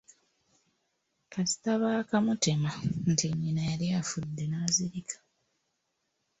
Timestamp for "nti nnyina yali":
3.11-3.87